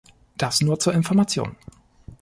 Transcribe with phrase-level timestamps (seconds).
[0.35, 1.55] Das nur zur Information!